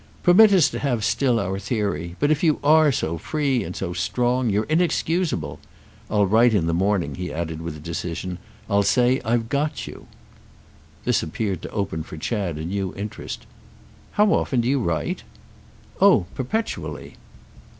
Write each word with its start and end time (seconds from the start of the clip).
"Permit 0.23 0.51
us 0.51 0.67
to 0.71 0.79
have 0.79 1.05
still 1.05 1.39
our 1.39 1.59
theory. 1.59 2.15
But 2.19 2.31
if 2.31 2.41
you 2.43 2.57
are 2.63 2.91
so 2.91 3.19
free 3.19 3.63
and 3.63 3.75
so 3.75 3.93
strong 3.93 4.49
you're 4.49 4.63
inexcusable. 4.63 5.59
I'll 6.09 6.25
write 6.25 6.55
in 6.55 6.65
the 6.65 6.73
morning," 6.73 7.13
he 7.13 7.31
added 7.31 7.61
with 7.61 7.83
decision. 7.83 8.39
"I'll 8.67 8.81
say 8.81 9.21
I've 9.23 9.47
got 9.47 9.85
you." 9.85 10.07
This 11.05 11.21
appeared 11.21 11.61
to 11.61 11.69
open 11.69 12.01
for 12.01 12.17
Chad 12.17 12.57
a 12.57 12.65
new 12.65 12.95
interest. 12.95 13.45
"How 14.13 14.33
often 14.33 14.61
do 14.61 14.67
you 14.67 14.79
write?" 14.79 15.21
"Oh 16.01 16.25
perpetually." 16.33 17.17